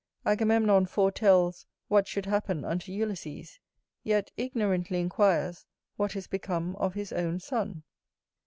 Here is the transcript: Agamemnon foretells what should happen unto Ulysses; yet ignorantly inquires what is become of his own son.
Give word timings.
Agamemnon 0.25 0.87
foretells 0.87 1.67
what 1.87 2.07
should 2.07 2.25
happen 2.25 2.65
unto 2.65 2.91
Ulysses; 2.91 3.59
yet 4.03 4.31
ignorantly 4.35 4.99
inquires 4.99 5.63
what 5.95 6.15
is 6.15 6.25
become 6.25 6.75
of 6.77 6.95
his 6.95 7.13
own 7.13 7.39
son. 7.39 7.83